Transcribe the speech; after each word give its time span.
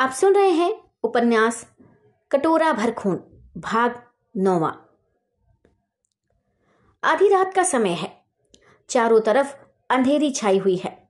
आप 0.00 0.10
सुन 0.10 0.34
रहे 0.34 0.50
हैं 0.50 0.80
उपन्यास 1.04 1.66
कटोरा 2.30 2.72
भर 2.72 2.90
खून, 2.90 3.16
भाग 3.58 4.02
नौवा। 4.36 4.76
आधी 7.04 7.28
रात 7.28 7.54
का 7.54 7.62
समय 7.62 7.90
है। 7.90 8.12
चारों 8.88 9.20
तरफ़ 9.20 9.54
अंधेरी 9.90 10.30
छाई 10.30 10.58
हुई 10.58 10.76
है। 10.76 11.08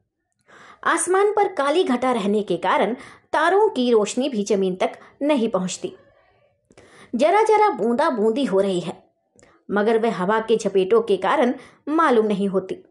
आसमान 0.85 1.33
पर 1.33 1.53
काली 1.53 1.85
घटा 1.85 2.13
रहने 2.13 2.43
के 2.43 2.57
कारण 2.57 2.95
तारों 3.33 3.69
की 3.69 3.91
रोशनी 3.93 4.29
भी 4.29 4.45
ज़मीन 4.45 4.77
तक 4.77 4.99
नहीं 5.23 5.49
पहुँचती। 5.49 5.97
जरा 7.15 7.43
जरा 7.43 7.71
बूंदा 7.71 8.11
बूंदी 8.11 8.45
हो 8.45 8.61
रही 8.61 8.81
है, 8.81 9.05
मगर 9.71 9.99
वह 9.99 10.17
हवा 10.17 10.41
के 10.41 10.57
झपेटों 10.57 11.03
के 11.03 11.17
कारण 11.17 11.55
मालूम 11.89 12.27
नहीं 12.27 12.49
होती। 12.49 12.85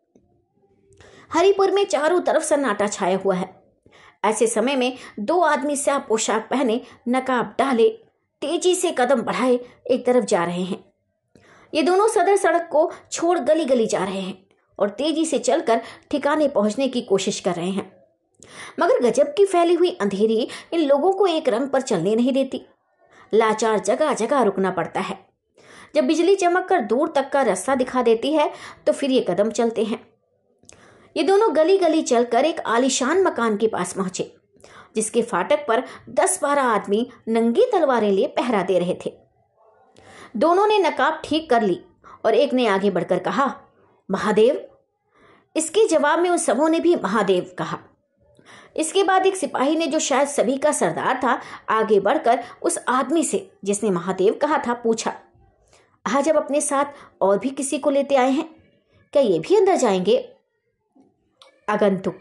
हरिपुर 1.34 1.71
में 1.71 1.86
चारों 1.86 2.21
तरफ़ 2.21 2.43
सन्नाटा 2.43 2.88
छाया 2.88 3.18
हुआ 3.18 3.36
है। 3.36 3.67
ऐसे 4.24 4.48
समय 4.48 4.76
में 4.76 4.98
दो 5.20 5.40
आदमी 5.42 5.76
स्या 5.76 5.98
पोशाक 6.00 6.48
पहने 6.50 6.82
नकाब 7.08 7.56
डाले, 7.60 7.89
तेज़ी 8.42 8.75
से 8.75 8.92
कदम 8.92 9.21
बढ़ाए, 9.21 9.60
एक 9.88 10.06
तरफ़ 10.06 10.25
जा 10.25 10.44
रहे 10.46 10.64
हैं। 10.64 10.84
ये 11.74 11.84
दोनों 11.84 12.08
सदर 12.08 12.38
सड़क 12.38 12.70
को 12.72 12.92
छोड़ 13.11 13.38
गली 13.39 13.66
गली 13.66 13.86
जा 13.86 14.04
रहे 14.04 14.22
हैं 14.22 14.38
और 14.80 14.89
तेज़ी 14.89 15.25
से 15.25 15.39
चलकर 15.39 15.82
ठिकाने 16.11 16.48
पहुँचने 16.48 16.88
की 16.88 17.02
कोशिश 17.02 17.39
कर 17.39 17.56
रहे 17.56 17.70
हैं। 17.70 17.92
मगर 18.80 19.00
गजब 19.02 19.34
की 19.34 19.46
फैली 19.46 19.74
हुई 19.74 19.89
अंधेरी 19.92 20.47
इन 20.74 20.80
लोगों 20.80 21.11
को 21.14 21.28
एक 21.28 21.50
रंग 21.50 21.68
पर 21.68 21.82
चलने 21.82 22.16
नहीं 22.16 22.34
देती। 22.34 22.61
लाचार 23.34 23.80
जगह 23.80 24.14
जगह 24.14 24.42
रुकना 24.42 24.72
पड़ता 24.72 25.00
है। 25.00 25.18
जब 25.96 26.04
बिजली 26.04 26.36
चमक 26.36 26.66
कर 26.66 26.82
दूर 26.82 27.11
तक 27.16 27.30
का 27.30 27.42
रास्ता 27.42 27.75
दिखा 27.75 28.02
देती 28.02 28.34
है 28.34 28.52
तो 28.88 28.94
फिर 28.94 29.11
ये 29.11 29.25
कदम 29.30 29.50
चलते 29.52 29.84
हैं। 29.84 30.00
ये 31.18 31.24
दोनों 31.24 31.56
गली 31.56 31.78
गली 31.78 32.02
चलकर 32.02 32.45
एक 32.45 32.59
आलिशान 32.59 33.23
मकान 33.23 33.58
के 33.58 33.67
पास 33.67 33.94
पहुँचे, 33.94 34.36
जिसके 34.95 35.22
फाटक 35.22 35.66
पर 35.67 35.84
दस 36.09 36.39
बारह 36.42 36.62
आदमी 36.62 37.09
नंगी 37.28 37.64
तलवारें 37.72 38.12
लिए 38.12 38.28
पहरा 38.28 38.62
दे 38.64 38.80
रहे 38.80 38.98
थे। 39.06 39.14
दोनों 40.38 40.67
ने 40.67 40.78
नकाब 40.80 41.22
ठीक 41.25 41.50
कर 41.50 41.61
ली 41.61 41.80
और 42.25 42.33
एक 42.33 42.53
ने 42.53 42.67
आगे 42.67 42.89
बढ़कर 42.89 43.19
कहा, 43.19 43.61
महादेव? 44.11 44.69
इसके 45.56 45.88
जवाब 45.88 46.19
में 46.19 46.30
उन 46.30 46.38
सबों 46.38 46.69
ने 46.69 46.80
भी 46.80 46.95
महादेव 46.95 47.56
कहा। 47.59 47.80
इसके 48.75 49.03
बाद 49.03 49.25
एक 49.25 49.36
सिपाही 49.36 49.75
ने 49.75 49.88
जो 49.88 50.00
शायद 50.00 50.28
सभी 50.28 50.58
का 50.58 50.72
सरदार 50.72 51.19
था, 51.23 51.41
आगे 51.69 52.00
बढ़कर 52.00 52.44
उस 52.61 52.80
आदमी 52.88 53.23
से, 53.23 53.52
जिसने 53.63 53.89
महादेव 53.89 54.34
कहा 54.34 54.58
था, 54.58 54.73
पूछा, 54.73 55.13
आज 56.08 56.30
अब 56.30 56.38
अपने 56.38 56.61
साथ 56.61 56.86
और 57.22 57.39
भी 57.39 57.50
किसी 57.50 57.78
को 57.78 57.89
लेते 57.89 58.16
आए 58.16 58.31
हैं? 58.31 58.50
क्या 59.13 59.22
ये 59.22 59.39
भी 59.39 59.56
अंदर 59.56 59.75
जाएँगे? 59.75 60.34
आगंतुक। 61.67 62.19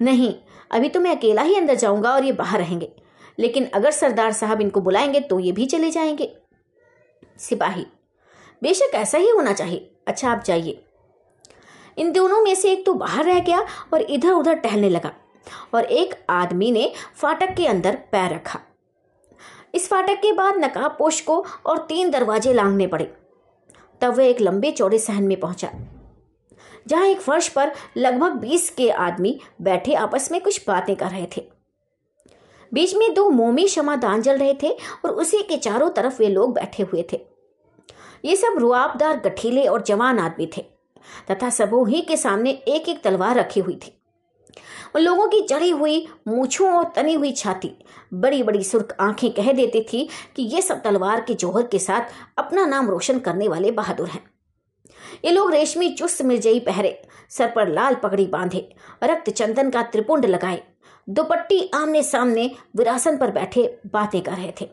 नहीं, 0.00 0.34
अभी 0.70 0.88
तो 0.88 1.00
मैं 1.00 1.16
अकेला 1.16 1.42
ही 1.42 1.56
अंदर 1.56 1.74
जाऊँगा 1.74 2.14
और 2.14 2.24
ये 2.24 2.32
बाहर 2.32 2.58
रहेंगे। 2.58 2.92
लेकिन 3.38 3.66
अगर 3.74 3.90
सरदार 3.90 4.32
साहब 4.32 4.60
इनको 4.60 4.80
बुलाएँगे 4.80 5.20
तो 5.20 5.38
ये 5.40 5.52
भी 5.52 5.66
चले 5.66 5.90
जाएँगे। 5.90 6.36
सिपाही, 7.38 7.86
बेशक 8.62 8.94
ऐसा 8.94 9.18
ही 9.18 9.30
होना 9.30 9.52
चाहिए। 9.52 9.90
अच्छा 10.06 10.30
आप 10.30 10.42
जाइए। 10.44 10.82
इन 11.98 12.12
दोनों 12.12 12.42
में 12.42 12.54
से 12.54 12.72
एक 12.72 12.86
तो 12.86 12.94
बाहर 12.94 13.24
रह 13.24 13.40
गया 13.40 13.60
और 13.94 14.02
इधर 14.02 14.32
उधर 14.32 14.54
टहलने 14.54 14.88
लगा 14.88 15.12
और 15.74 15.84
एक 15.84 16.14
आदमी 16.30 16.70
ने 16.70 16.92
फाटक 17.14 17.54
के 17.54 17.66
अंदर 17.66 17.96
पैर 18.12 18.34
रखा। 18.34 18.60
इस 19.74 19.88
फाटक 19.88 20.20
के 20.22 20.32
बाद 20.32 20.56
नकाब 20.56 20.96
पोश 20.98 21.20
को 21.20 21.44
और 21.66 21.78
तीन 21.78 22.10
दरवाजे 22.10 22.52
लांगने 22.52 22.86
पड़े। 22.86 23.12
तब 24.00 24.16
वह 24.16 24.24
एक 24.24 24.40
लंबे 24.40 24.70
चौड़े 24.70 24.98
सहन 24.98 25.24
में 25.24 25.38
पहुँचा। 25.40 25.70
जहाँ 26.86 27.06
एक 27.06 27.20
फर्श 27.20 27.48
पर 27.48 27.72
लगभग 27.96 28.32
बीस 28.32 28.70
के 28.70 28.90
आदमी 28.90 29.40
बैठे 29.62 29.94
आपस 29.94 30.32
में 30.32 30.40
कुछ 30.40 30.64
बातें 30.68 30.96
कर 30.96 31.06
रहे 31.06 31.26
थे। 31.36 31.48
बीच 32.74 32.94
में 32.94 33.14
दो 33.14 33.28
मोमी 33.28 33.66
दान 33.78 34.22
जल 34.22 34.38
रहे 34.38 34.54
थे 34.54 34.70
और 35.04 35.10
उसी 35.10 35.42
के 35.42 35.56
चारों 35.56 35.90
तरफ़ 35.90 36.18
वे 36.18 36.28
लोग 36.28 36.54
बैठे 36.54 36.82
हुए 36.82 37.04
थे। 37.12 37.20
ये 38.24 38.36
सब 38.36 38.54
रुआबदार, 38.58 39.16
गठीले 39.16 39.66
और 39.66 39.82
जवान 39.82 40.18
आदमी 40.18 40.50
थे 40.56 40.64
तथा 41.30 41.50
सबों 41.50 41.88
ही 41.88 42.00
के 42.00 42.16
सामने 42.16 42.50
एक 42.50 42.88
एक 42.88 43.02
तलवार 43.02 43.38
रखी 43.38 43.60
हुई 43.60 43.74
थी। 43.74 43.92
उन 44.94 45.02
लोगों 45.02 45.28
की 45.28 45.40
चढ़ी 45.40 45.70
हुई 45.70 46.06
मूछों 46.28 46.70
और 46.72 46.92
तनी 46.96 47.14
हुई 47.14 47.32
छाती 47.32 47.72
बड़ी 48.14 48.42
बड़ी 48.42 48.64
सुर्ख 48.64 48.96
आँखें 49.00 49.30
कह 49.32 49.52
देती 49.52 49.82
थी 49.82 50.08
कि 50.36 50.42
ये 50.42 50.62
सब 50.62 50.82
तलवार 50.82 51.20
के 51.20 51.34
जोहर 51.34 51.66
के 51.66 51.78
साथ 51.78 52.00
अपना 52.38 52.66
नाम 52.66 52.90
रोशन 52.90 53.18
करने 53.18 53.48
वाले 53.48 53.70
बहादुर 53.70 54.08
हैं। 54.08 54.24
ये 55.24 55.30
लोग 55.30 55.50
रेशमी 55.52 55.90
चुस्त 55.90 56.22
मिर्जई 56.22 56.60
पहरे, 56.60 57.02
सर 57.30 57.50
पर 57.50 57.68
लाल 57.68 57.94
पगड़ी 57.94 58.26
बांधे, 58.26 58.68
रक्त 59.04 59.30
चंदन 59.30 59.70
का 59.70 59.82
त्रिपुंड 59.82 60.26
लगाए। 60.26 60.62
दुपट्टी 61.08 61.70
आमने 61.74 62.02
सामने 62.02 62.50
विरासन 62.76 63.16
पर 63.16 63.30
बैठे 63.30 63.78
बातें 63.86 64.20
कर 64.22 64.32
रहे 64.32 64.52
थे। 64.60 64.68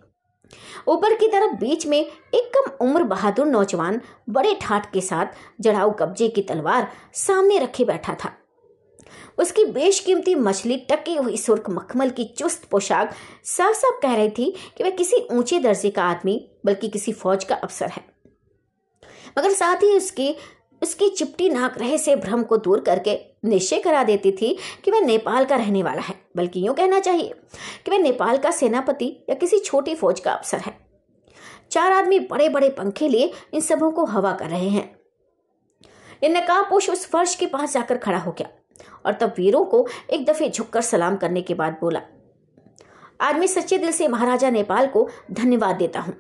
ऊपर 0.88 1.16
की 1.16 1.28
तरफ़ 1.28 1.56
बीच 1.56 1.86
में 1.88 2.00
एक 2.00 2.52
कम 2.58 2.86
उम्र 2.86 3.04
बहादुर 3.04 3.46
नौजवान 3.46 4.02
बड़े 4.30 4.54
ठाट 4.62 4.92
के 4.94 5.02
साथ 5.02 5.26
जड़ाऊ 5.62 5.92
कब्जे 5.92 6.28
की 6.28 6.42
तलवार 6.42 6.92
सामने 7.14 7.60
रखे 7.60 7.86
बैठा 7.86 8.14
था। 8.14 8.32
उसकी 9.40 9.66
बेशकीमती 9.66 10.36
मछली 10.36 10.78
टकी 10.92 11.16
हुई 11.16 11.38
सुर्ख 11.38 11.70
मखमल 11.70 12.10
की 12.10 12.24
चुस्त 12.38 12.68
पोशाक 12.72 13.14
साफ़ 13.46 13.76
साफ़ 13.76 14.02
कह 14.02 14.16
रही 14.16 14.30
थी 14.30 14.54
कि 14.78 14.84
वह 14.84 14.90
किसी 14.90 15.28
ऊँचे 15.32 15.60
दर्जे 15.60 15.90
का 15.90 16.04
आदमी, 16.04 16.50
बल्कि 16.66 16.88
किसी 16.88 17.14
फौज 17.14 17.44
का 17.44 17.56
अफसर 17.56 17.90
है। 17.90 18.13
मगर 19.38 19.54
साथ 19.54 19.84
ही 19.84 19.96
उसकी 19.98 20.36
उसकी 20.82 21.08
चिपटी 21.10 21.50
नाक 21.50 21.78
रहे 21.78 21.98
से 21.98 22.16
भ्रम 22.16 22.42
को 22.44 22.58
दूर 22.58 22.80
करके 22.80 23.18
निश्चय 23.46 23.80
करा 23.80 24.04
देती 24.04 24.32
थी 24.32 24.58
कि 24.84 24.92
वह 24.92 25.02
नेपाल 25.02 25.46
का 25.46 25.56
रहने 25.56 25.84
वाला 25.84 26.02
है। 26.02 26.16
बल्कि 26.38 26.66
यूँ 26.68 26.74
कहना 26.76 27.00
चाहिए 27.00 27.34
कि 27.86 27.92
वह 27.92 27.98
नेपाल 27.98 28.38
का 28.38 28.52
सेनापति 28.52 29.06
या 29.30 29.36
किसी 29.36 29.60
छोटी 29.60 29.96
फौज 29.96 30.20
का 30.20 30.32
अफसर 30.32 30.60
है। 30.60 30.74
चार 31.72 31.92
आदमी 31.92 32.20
बड़े 32.22 32.50
बड़े 32.50 32.70
पंखे 32.70 33.08
लिए 33.08 33.32
इन 33.54 33.62
सबों 33.62 33.92
को 33.92 34.06
हवा 34.06 34.34
कर 34.34 34.50
रहे 34.50 34.70
हैं। 34.70 34.90
इन 36.24 36.38
नकाबपोश 36.38 36.90
उस 36.90 37.06
फर्श 37.08 37.36
के 37.36 37.46
पास 37.46 37.74
जाकर 37.74 37.98
खड़ा 37.98 38.18
हो 38.18 38.32
गया 38.32 38.50
और 39.06 39.14
तब 39.14 39.34
वीरों 39.38 39.64
को 39.66 39.86
एक 40.10 40.26
दफे 40.26 40.50
झुककर 40.50 40.82
सलाम 40.82 41.16
करने 41.16 41.42
के 41.42 41.54
बाद 41.54 41.78
बोला 41.82 42.02
आज 43.22 43.36
मैं 43.36 43.48
सच्चे 43.48 43.78
दिल 43.78 43.92
से 43.92 44.08
महाराजा 44.08 44.50
नेपाल 44.50 44.88
को 44.88 45.08
धन्यवाद 45.32 45.76
देता 45.76 46.00
हूँ। 46.00 46.16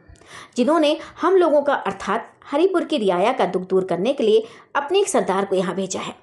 जिन्होंने 0.58 0.98
हम 1.22 1.36
लोगों 1.36 1.62
का, 1.62 1.74
अर्थात 1.74 2.32
हरिपुर 2.46 2.84
की 2.84 2.98
रियाया 2.98 3.34
का 3.34 3.46
दुख 3.46 3.62
दूर 3.62 3.86
करने 3.86 4.14
के 4.14 4.24
लिए 4.24 4.46
अपने 4.76 5.00
एक 5.00 5.08
सरदार 5.08 5.46
को 5.46 5.56
यहाँ 5.56 5.76
भेजा 5.76 6.00
है। 6.00 6.16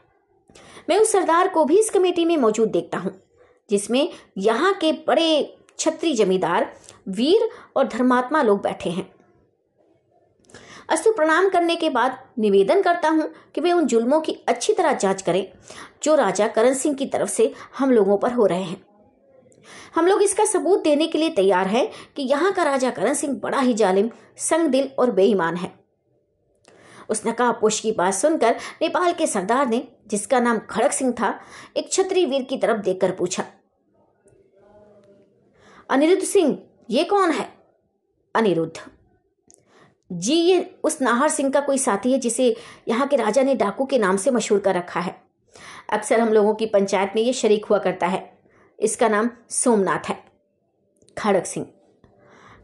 मैं 0.88 0.99
उस 0.99 1.12
सरदार 1.12 1.49
को 1.49 1.65
भी 1.65 1.78
इस 1.78 1.91
कमेटी 1.91 2.25
में 2.25 2.37
मौजूद 2.37 2.69
देखता 2.69 2.99
हूँ, 2.99 3.12
जिसमें 3.71 4.09
यहाँ 4.38 4.72
के 4.75 4.93
बड़े 5.06 5.56
छत्री 5.78 6.12
जमींदार, 6.15 6.72
वीर 7.09 7.49
और 7.77 7.88
धर्मात्मा 7.88 8.43
लोग 8.43 8.62
बैठे 8.62 8.91
हैं। 8.91 9.11
अस्तु 10.88 11.11
प्रणाम 11.12 11.49
करने 11.49 11.77
के 11.77 11.88
बाद 11.91 12.19
निवेदन 12.38 12.82
करता 12.82 13.09
हूँ 13.09 13.31
कि 13.55 13.61
वे 13.61 13.72
उन 13.72 13.87
जुल्मों 13.87 14.21
की 14.21 14.32
अच्छी 14.49 14.72
तरह 14.72 14.93
जाँच 14.93 15.22
करें, 15.22 15.47
जो 16.03 16.15
राजा 16.15 16.49
करण 16.49 16.75
सिंह 16.75 16.94
की 16.94 17.06
तरफ़ 17.06 17.31
से 17.31 17.53
हम 17.78 17.91
लोगों 17.91 18.17
पर 18.19 18.32
हो 18.32 18.47
रहे 18.47 18.62
हैं। 18.62 18.82
हम 19.94 20.06
लोग 20.06 20.22
इसका 20.22 20.44
सबूत 20.44 20.82
देने 20.84 21.06
के 21.06 21.19
लिए 21.19 21.31
तैयार 21.31 21.66
हैं 21.66 21.88
कि 22.16 22.22
यहाँ 22.22 22.53
का 22.53 22.62
राजा 22.62 22.91
करण 22.91 23.15
सिंह 23.15 23.34
बड़ा 23.34 23.60
ही 23.60 23.75
जालिम 23.75 24.10
संग 24.38 24.69
दिल 24.69 24.91
और 24.98 25.10
बेईमान 25.10 25.56
है। 25.56 25.72
उस 27.10 27.26
नकाबपोश 27.26 27.81
की 27.81 27.93
बात 27.93 28.15
सुनकर 28.15 28.56
नेपाल 28.82 29.12
के 29.12 29.26
सरदार 29.26 29.69
ने, 29.69 29.87
जिसका 30.09 30.41
नाम 30.41 30.59
खड़क 30.70 30.93
सिंह 30.93 31.12
था, 31.12 31.38
एक 31.76 31.93
छत्री 31.93 32.25
वीर 32.26 32.43
की 32.43 32.56
तरफ़ 32.56 32.81
देखकर 32.81 33.12
पूछा, 33.12 33.44
अनिरुद्ध 35.91 36.22
सिंह, 36.25 36.59
ये 36.91 37.04
कौन 37.04 37.31
है? 37.31 37.49
अनिरुद्ध। 38.34 38.81
जी, 40.10 40.34
ये 40.34 40.78
उस 40.84 41.00
नाहर 41.03 41.28
सिंह 41.28 41.50
का 41.50 41.60
कोई 41.60 41.78
साथी 41.78 42.12
है 42.12 42.19
जिसे 42.19 42.54
यहाँ 42.88 43.06
के 43.09 43.16
राजा 43.16 43.43
ने 43.43 43.54
डाकू 43.54 43.84
के 43.84 43.99
नाम 43.99 44.16
से 44.16 44.31
मशहूर 44.31 44.60
कर 44.60 44.75
रखा 44.75 45.00
है। 45.00 45.15
अक्सर 45.91 46.20
हम 46.20 46.32
लोगों 46.32 46.54
की 46.54 46.66
पंचायत 46.66 47.12
में 47.16 47.22
ये 47.22 47.32
शरीक 47.32 47.65
हुआ 47.65 47.78
करता 47.78 48.06
है। 48.06 48.19
इसका 48.80 49.08
नाम 49.08 49.30
सोमनाथ 49.50 50.08
है। 50.08 50.18
खड़क 51.16 51.46
सिंह। 51.46 51.66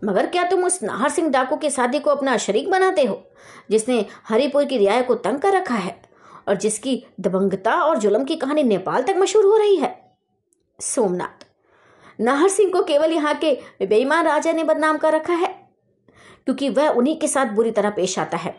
मगर 0.05 0.27
क्या 0.27 0.43
तुम 0.45 0.65
उस 0.65 0.83
नाहर 0.83 1.11
सिंह 1.11 1.29
डाकू 1.31 1.57
के 1.57 1.71
शादी 1.71 1.99
को 1.99 2.11
अपना 2.11 2.37
शरीक 2.37 2.71
बनाते 2.71 3.05
हो, 3.05 3.23
जिसने 3.71 4.05
हरिपुर 4.25 4.65
की 4.65 4.79
रियाय 4.79 5.03
को 5.03 5.15
तंग 5.17 5.39
कर 5.39 5.53
रखा 5.53 5.75
है 5.75 6.01
और 6.49 6.57
जिसकी 6.57 7.03
दबंगता 7.21 7.75
और 7.75 7.99
जुलम 7.99 8.25
की 8.25 8.37
कहानी 8.37 8.63
नेपाल 8.63 9.03
तक 9.03 9.17
मशहूर 9.19 9.45
हो 9.45 9.57
रही 9.57 9.77
है? 9.77 9.95
सोमनाथ। 10.79 11.45
नाहर 12.21 12.49
सिंह 12.49 12.71
को 12.73 12.83
केवल 12.85 13.13
यहाँ 13.13 13.35
के 13.35 13.59
बेईमान 13.83 14.27
राजा 14.27 14.53
ने 14.53 14.65
बदनाम 14.65 14.99
कर 14.99 15.15
रखा 15.15 15.35
है, 15.35 15.47
क्योंकि 16.47 16.69
वह 16.71 16.89
उन्हीं 16.89 17.19
के 17.19 17.29
साथ 17.29 17.47
बुरी 17.47 17.71
तरह 17.71 17.91
पेश 17.91 18.19
आता 18.19 18.37
है। 18.37 18.55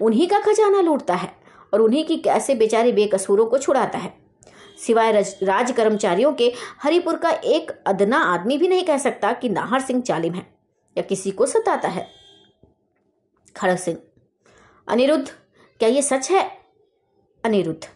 उन्हीं 0.00 0.28
का 0.28 0.38
खजाना 0.40 0.80
लूटता 0.80 1.14
है 1.14 1.32
और 1.72 1.80
उन्हीं 1.80 2.04
की 2.04 2.16
कैसे 2.18 2.54
बेचारे 2.54 2.92
बेकसूरों 2.92 3.46
को 3.46 3.58
छुड़ाता 3.58 3.98
है। 3.98 4.12
सिवाय 4.82 5.12
राज 5.42 5.72
कर्मचारियों 5.72 6.32
के 6.32 6.52
हरिपुर 6.82 7.16
का 7.16 7.30
एक 7.30 7.70
अदना 7.86 8.18
आदमी 8.24 8.58
भी 8.58 8.68
नहीं 8.68 8.84
कह 8.84 8.98
सकता 8.98 9.32
कि 9.32 9.48
नाहर 9.50 9.80
सिंह 9.80 10.02
चालिम 10.02 10.34
है, 10.34 10.46
या 10.96 11.02
किसी 11.04 11.30
को 11.30 11.46
सताता 11.46 11.88
है। 11.88 12.06
खड़ग 13.56 13.76
सिंह, 13.78 13.98
अनिरुद्ध, 14.88 15.26
क्या 15.80 15.88
ये 15.88 16.02
सच 16.02 16.30
है? 16.30 16.42
अनिरुद्ध, 17.44 17.86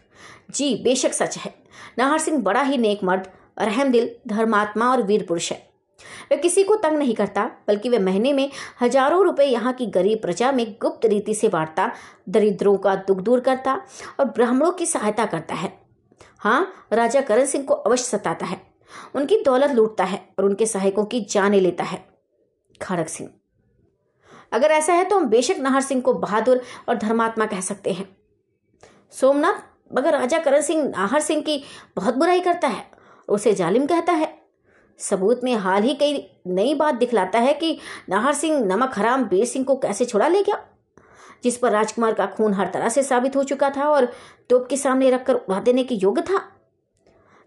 जी 0.51 0.75
बेशक 0.83 1.13
सच 1.13 1.37
है। 1.37 1.53
नाहर 1.97 2.19
सिंह 2.19 2.37
बड़ा 2.43 2.61
ही 2.61 2.77
नेक 2.77 3.03
मर्द 3.03 3.27
रहम 3.59 3.91
दिल 3.91 4.09
धर्मात्मा 4.27 4.89
और 4.91 5.01
वीर 5.03 5.25
पुरुष 5.27 5.51
है। 5.51 5.65
वह 6.31 6.37
किसी 6.37 6.63
को 6.63 6.75
तंग 6.75 6.97
नहीं 6.97 7.13
करता, 7.15 7.45
बल्कि 7.67 7.89
वह 7.89 7.99
महीने 7.99 8.33
में 8.33 8.49
हज़ारों 8.81 9.23
रुपए 9.23 9.45
यहाँ 9.45 9.73
की 9.73 9.85
गरीब 9.87 10.19
प्रजा 10.21 10.51
में 10.51 10.65
गुप्त 10.81 11.05
रीति 11.05 11.33
से 11.33 11.49
बांटता, 11.49 11.91
दरिद्रों 12.29 12.77
का 12.77 12.95
दुख 12.97 13.17
दूर 13.19 13.39
करता 13.39 13.73
और 14.19 14.25
ब्राह्मणों 14.27 14.71
की 14.71 14.85
सहायता 14.85 15.25
करता 15.25 15.55
है। 15.55 15.71
हाँ 16.41 16.87
राजा 16.93 17.21
करण 17.21 17.45
सिंह 17.45 17.63
को 17.65 17.73
अवश्य 17.73 18.03
सताता 18.03 18.45
है। 18.45 18.61
उनकी 19.15 19.41
दौलत 19.43 19.71
लूटता 19.71 20.03
है 20.03 20.29
और 20.39 20.45
उनके 20.45 20.65
सहायकों 20.65 21.05
की 21.05 21.21
जाने 21.21 21.59
लेता 21.59 21.83
है। 21.83 22.05
खड़ग 22.81 23.05
सिंह। 23.05 23.29
अगर 24.51 24.71
ऐसा 24.71 24.93
है 24.93 25.03
तो 25.03 25.17
हम 25.17 25.25
बेशक 25.25 25.57
नाहर 25.57 25.81
सिंह 25.81 26.01
को 26.01 26.13
बहादुर 26.13 26.61
और 26.89 26.97
धर्मात्मा 26.97 27.45
कह 27.45 27.61
सकते 27.61 27.93
हैं। 27.93 28.07
सोमनाथ, 29.11 29.61
मगर 29.93 30.13
राजा 30.13 30.39
करण 30.39 30.61
सिंह 30.61 30.83
नाहर 30.83 31.19
सिंह 31.19 31.41
की 31.41 31.63
बहुत 31.95 32.15
बुराई 32.15 32.39
करता 32.39 32.67
है 32.67 32.83
उसे 33.27 33.53
जालिम 33.53 33.85
कहता 33.85 34.13
है। 34.13 34.35
सबूत 34.99 35.41
में 35.43 35.55
हाल 35.55 35.83
ही 35.83 35.93
कई 35.95 36.25
नई 36.47 36.73
बात 36.73 36.95
दिखलाता 36.95 37.39
है 37.39 37.53
कि 37.53 37.77
नाहर 38.09 38.33
सिंह 38.33 38.65
नमक 38.65 38.97
हराम 38.97 39.23
बीर 39.23 39.45
सिंह 39.45 39.65
को 39.65 39.75
कैसे 39.75 40.05
छुड़ा 40.05 40.27
ले 40.27 40.43
गया। 40.43 40.65
जिस 41.43 41.57
पर 41.57 41.71
राजकुमार 41.71 42.13
का 42.13 42.25
खून 42.25 42.53
हर 42.53 42.67
तरह 42.67 42.89
से 42.89 43.03
साबित 43.03 43.35
हो 43.35 43.43
चुका 43.43 43.69
था 43.69 43.89
और 43.89 44.05
तोप 44.49 44.67
के 44.69 44.77
सामने 44.77 45.09
रखकर 45.09 45.33
उड़ा 45.33 45.59
देने 45.59 45.83
के 45.83 45.95
योग्य 45.95 46.21
था। 46.21 46.41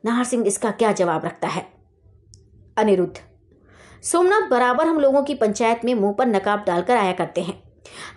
नाहर 0.05 0.25
सिंह 0.25 0.47
इसका 0.47 0.71
क्या 0.71 0.93
जवाब 0.93 1.25
रखता 1.25 1.49
है? 1.49 1.67
अनिरुद्ध। 2.77 3.21
सोमनाथ 4.03 4.49
बराबर 4.49 4.87
हम 4.87 5.01
लोगों 5.01 5.23
की 5.23 5.35
पंचायत 5.35 5.81
में 5.85 5.95
मुँह 5.95 6.13
पर 6.13 6.27
नकाब 6.27 6.65
डालकर 6.67 6.97
आया 6.97 7.13
करते 7.13 7.41
हैं। 7.41 7.63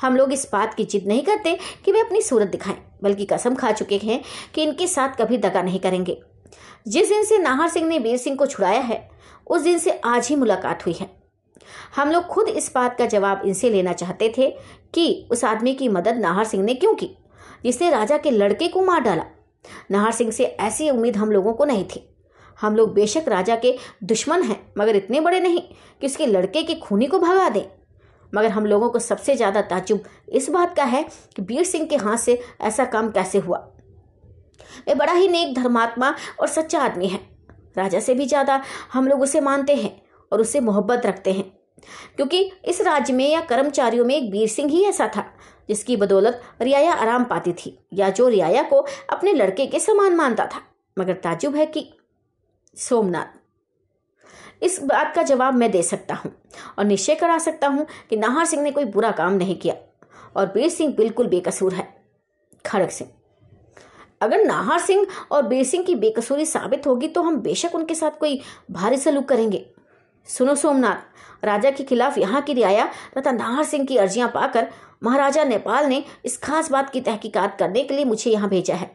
हम 0.02 0.16
लोग 0.16 0.34
इस 0.34 0.50
बात 0.52 0.74
की 0.74 0.84
जिद 0.86 1.08
नहीं 1.08 1.24
करते 1.24 1.58
कि 1.86 1.92
वे 1.92 2.00
अपनी 2.00 2.22
सूरत 2.22 2.48
दिखाएँ, 2.48 2.78
बल्कि 3.04 3.26
कसम 3.26 3.56
खा 3.56 3.72
चुके 3.72 3.98
हैं 3.98 4.22
कि 4.54 4.64
इनके 4.64 4.88
साथ 4.88 5.10
कभी 5.10 5.38
दगा 5.38 5.62
नहीं 5.62 5.80
करेंगे। 5.80 6.22
जिस 6.88 7.10
दिन 7.10 7.24
से 7.24 7.38
नाहर 7.38 7.70
सिंह 7.70 7.88
ने 7.88 8.00
वीर 8.00 8.18
सिंह 8.18 8.36
को 8.36 8.46
छुड़ाया 8.46 8.80
है, 8.80 9.10
उस 9.48 9.62
दिन 9.62 9.78
से 9.78 9.92
आज 10.06 10.28
ही 10.28 10.36
मुलाकात 10.36 10.86
हुई 10.86 10.94
है। 10.94 11.23
हम 11.96 12.12
लोग 12.12 12.26
खुद 12.26 12.48
इस 12.48 12.72
बात 12.76 12.98
का 12.98 13.06
जवाब 13.06 13.42
इनसे 13.46 13.70
लेना 13.70 13.94
चाहते 13.94 14.34
थे 14.38 14.50
कि 14.94 15.28
उस 15.32 15.44
आदमी 15.46 15.74
की 15.74 15.88
मदद 15.90 16.18
नाहर 16.18 16.46
सिंह 16.46 16.64
ने 16.64 16.74
क्यों 16.74 16.94
की, 16.94 17.10
जिसने 17.64 17.90
राजा 17.90 18.18
के 18.18 18.32
लड़के 18.32 18.68
को 18.68 18.82
मार 18.82 19.02
डाला। 19.02 19.26
नाहर 19.92 20.12
सिंह 20.12 20.32
से 20.32 20.46
ऐसी 20.46 20.90
उम्मीद 20.90 21.18
हम 21.18 21.32
लोगों 21.32 21.54
को 21.54 21.66
नहीं 21.66 21.86
थी। 21.86 22.10
हम 22.60 22.76
लोग 22.76 22.94
बेशक 22.94 23.28
राजा 23.28 23.56
के 23.56 23.76
दुश्मन 24.04 24.44
हैं, 24.44 24.60
मगर 24.78 24.96
इतने 24.96 25.20
बड़े 25.22 25.40
नहीं 25.40 25.62
कि 26.02 26.06
उसके 26.06 26.26
लड़के 26.26 26.64
के 26.64 26.76
खूनी 26.76 27.08
को 27.08 27.20
भगा 27.20 27.50
दें। 27.50 27.64
मगर 28.34 28.50
हम 28.50 28.66
लोगों 28.66 28.90
को 28.90 29.00
सबसे 29.00 29.36
ज़्यादा 29.36 29.62
ताजुब 29.64 30.04
इस 30.30 30.50
बात 30.50 30.76
का 30.76 30.84
है 30.84 31.04
कि 31.36 31.42
वीर 31.42 31.64
सिंह 31.64 31.86
के 31.86 31.96
हाथ 31.96 32.18
से 32.18 32.40
ऐसा 32.62 32.86
काम 32.86 33.10
कैसे 33.12 33.38
हुआ। 33.38 33.58
वे 34.88 34.96
बड़ा 34.96 35.14
ही 35.14 35.28
नेक 35.28 35.54
धर्मात्मा 35.56 36.14
और 36.40 36.48
सच्चा 36.48 36.80
आदमी 36.80 37.08
है। 37.08 37.20
राजा 37.78 38.00
से 38.00 38.14
भी 38.14 38.26
ज़्यादा 38.26 38.62
हम 38.94 39.08
लोग 39.08 39.22
उसे 39.22 39.42
मानते 39.42 39.76
हैं। 39.76 39.92
और 40.34 40.42
उससे 40.42 40.60
मोहब्बत 40.60 41.06
रखते 41.06 41.32
हैं। 41.32 41.52
क्योंकि 42.16 42.52
इस 42.66 42.82
राज्य 42.82 43.14
में 43.14 43.30
या 43.30 43.40
कर्मचारियों 43.42 44.06
में 44.06 44.16
एक 44.16 44.32
वीर 44.32 44.48
सिंह 44.48 44.70
ही 44.70 44.84
ऐसा 44.84 45.08
था, 45.08 45.26
जिसकी 45.70 45.96
बदौलत 45.98 46.42
रियाया 46.62 46.94
आराम 46.94 47.24
पाती 47.24 47.54
थी 47.54 47.78
या 47.94 48.10
जो 48.10 48.28
रियाया 48.28 48.64
को 48.64 48.86
अपने 49.10 49.34
लड़के 49.34 49.66
के 49.68 49.80
समान 49.80 50.16
मानता 50.16 50.46
था। 50.46 50.62
मगर 50.98 51.14
ताजुब 51.14 51.56
है 51.56 51.66
कि 51.66 51.90
सोमनाथ। 52.78 54.64
इस 54.64 54.80
बात 54.84 55.14
का 55.16 55.24
जवाब 55.24 55.54
मैं 55.54 55.72
दे 55.72 55.82
सकता 55.84 56.16
हूँ 56.16 56.32
और 56.80 56.86
निश्चय 56.86 57.16
करा 57.16 57.38
सकता 57.38 57.68
हूँ 57.68 57.86
कि 58.10 58.18
नाहर 58.18 58.46
सिंह 58.46 58.64
ने 58.64 58.72
कोई 58.72 58.86
बुरा 58.86 59.12
काम 59.12 59.34
नहीं 59.34 59.56
किया 59.56 59.76
और 60.38 60.46
बीर 60.46 60.70
सिंह 60.70 60.94
बिल्कुल 60.94 61.28
बेकसूर 61.28 61.74
है। 61.74 61.88
खड़ग 62.66 62.90
सिंह। 62.90 63.10
अगर 64.22 64.44
नाहर 64.46 64.80
सिंह 64.80 65.06
और 65.32 65.44
बीर 65.44 65.64
सिंह 65.64 65.84
की 65.84 65.96
बेकसूरी 65.96 66.46
साबित 66.46 66.88
होगी 66.88 67.08
तो 67.08 67.22
हम 67.22 67.38
बेशक 67.38 67.76
उनके 67.76 67.96
साथ 67.96 68.20
कोई 68.20 68.40
भारी 68.72 68.98
सलूक 68.98 69.26
करेंगे। 69.26 69.66
सुनो 70.28 70.56
सोमनाथ, 70.56 70.98
राजा 71.44 71.72
के 71.72 71.84
खिलाफ 71.84 72.18
यहाँ 72.18 72.42
की 72.42 72.54
रियाया 72.54 72.90
तथा 73.18 73.32
नाहर 73.32 73.64
सिंह 73.64 73.86
की 73.86 73.98
अर्जियाँ 73.98 74.30
पाकर 74.30 74.68
महाराजा 75.04 75.44
नेपाल 75.44 75.86
ने 75.86 76.04
इस 76.26 76.38
खास 76.38 76.72
बात 76.72 76.90
की 76.90 77.02
तहकीकात 77.02 77.58
करने 77.60 77.84
के 77.84 77.96
लिए 77.96 78.06
मुझे 78.06 78.32
यहाँ 78.32 78.50
भेजा 78.50 78.76
है 78.76 78.90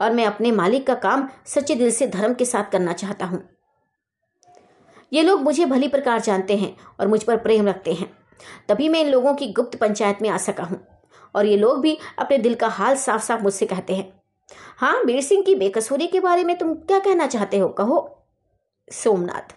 और 0.00 0.12
मैं 0.12 0.26
अपने 0.26 0.52
मालिक 0.52 0.86
का 0.86 0.94
काम 0.94 1.28
सच्चे 1.46 1.74
दिल 1.74 1.90
से 1.90 2.06
धर्म 2.06 2.34
के 2.34 2.44
साथ 2.44 2.70
करना 2.72 2.92
चाहता 2.92 3.26
हूँ। 3.26 3.42
ये 5.12 5.22
लोग 5.22 5.42
मुझे 5.42 5.66
भली 5.66 5.88
प्रकार 5.88 6.20
जानते 6.20 6.56
हैं 6.56 6.76
और 7.00 7.08
मुझ 7.08 7.22
पर 7.22 7.36
प्रेम 7.36 7.68
रखते 7.68 7.92
हैं। 7.92 8.10
तभी 8.68 8.88
मैं 8.88 9.00
इन 9.00 9.10
लोगों 9.10 9.34
की 9.34 9.46
गुप्त 9.52 9.78
पंचायत 9.78 10.22
में 10.22 10.28
आ 10.28 10.36
सका 10.38 10.64
हूँ 10.64 10.80
और 11.34 11.46
ये 11.46 11.56
लोग 11.56 11.80
भी 11.80 11.96
अपने 12.18 12.38
दिल 12.38 12.54
का 12.54 12.68
हाल 12.68 12.96
साफ़ 12.96 13.22
साफ़ 13.22 13.42
मुझसे 13.42 13.66
कहते 13.66 13.94
हैं। 13.94 14.12
हाँ 14.78 15.02
वीर 15.04 15.22
सिंह 15.22 15.42
की 15.42 15.54
बेकसूरी 15.54 16.06
के 16.06 16.20
बारे 16.20 16.44
में 16.44 16.56
तुम 16.58 16.74
क्या 16.74 16.98
कहना 16.98 17.26
चाहते 17.26 17.58
हो? 17.58 17.68
कहो। 17.68 18.08
सोमनाथ 18.88 19.54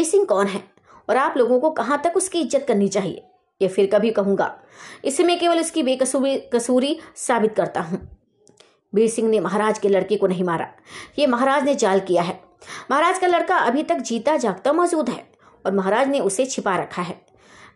सिंह 0.00 0.24
कौन 0.24 0.46
है? 0.46 0.62
और 1.08 1.16
आप 1.16 1.36
लोगों 1.36 1.58
को 1.60 1.70
कहाँ 1.70 2.00
तक 2.04 2.16
उसकी 2.16 2.40
इज़्ज़त 2.40 2.64
करनी 2.68 2.88
चाहिए? 2.88 3.22
ये 3.60 3.68
फिर 3.68 3.86
कभी 3.86 4.10
कहूँगा। 4.10 4.54
इससे 5.04 5.24
मैं 5.24 5.38
केवल 5.38 5.58
इसकी 5.58 5.82
बेकसूरी, 5.82 6.36
कसूरी 6.54 6.98
साबित 7.16 7.54
करता 7.54 7.80
हूँ। 7.80 7.98
वीर 8.92 9.08
सिंह 9.08 9.28
ने 9.28 9.40
महाराज 9.40 9.78
के 9.78 9.88
लड़के 9.88 10.16
को 10.16 10.26
नहीं 10.26 10.44
मारा। 10.44 10.68
ये 11.18 11.26
महाराज 11.26 11.64
ने 11.64 11.74
जाल 11.74 12.00
किया 12.00 12.22
है। 12.22 12.40
महाराज 12.90 13.18
का 13.18 13.26
लड़का 13.26 13.56
अभी 13.56 13.82
तक 13.82 13.98
जीता 13.98 14.36
जागता 14.36 14.72
मौजूद 14.72 15.08
है 15.08 15.24
और 15.66 15.72
महाराज 15.72 16.08
ने 16.08 16.20
उसे 16.20 16.46
छिपा 16.46 16.76
रखा 16.76 17.02
है। 17.02 17.20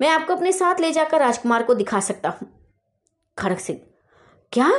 मैं 0.00 0.08
आपको 0.08 0.34
अपने 0.34 0.52
साथ 0.52 0.80
ले 0.80 0.92
जाकर 0.92 1.20
राजकुमार 1.20 1.62
को 1.62 1.74
दिखा 1.74 2.00
सकता 2.00 2.28
हूँ। 2.30 2.48
खड़ग 3.38 3.58
सिंह, 3.58 3.78
क्या? 4.52 4.70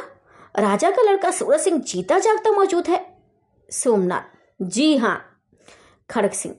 राजा 0.55 0.91
का 0.91 1.01
लड़का 1.01 1.31
सूरज 1.31 1.59
सिंह 1.59 1.77
जीता 1.79 2.19
जागता 2.19 2.51
मौजूद 2.51 2.87
है? 2.87 3.05
सोमनाथ, 3.69 4.21
जी 4.61 4.95
हाँ। 4.97 5.19
खड़ग 6.09 6.31
सिंह 6.31 6.55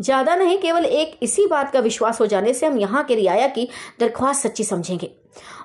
ज़्यादा 0.00 0.34
नहीं, 0.36 0.58
केवल 0.58 0.84
एक 0.84 1.18
इसी 1.22 1.46
बात 1.46 1.70
का 1.72 1.80
विश्वास 1.80 2.20
हो 2.20 2.26
जाने 2.26 2.52
से 2.54 2.66
हम 2.66 2.78
यहाँ 2.78 3.04
के 3.04 3.14
रियाया 3.14 3.46
की 3.48 3.68
दरख्वास्त 4.00 4.42
सच्ची 4.42 4.64
समझेंगे 4.64 5.10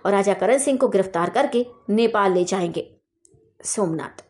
और 0.05 0.11
राजा 0.11 0.33
करण 0.33 0.57
सिंह 0.57 0.77
को 0.77 0.87
गिरफ़्तार 0.87 1.29
करके 1.29 1.65
नेपाल 1.89 2.33
ले 2.33 2.43
जाएँगे। 2.43 2.87
सोमनाथ। 3.65 4.23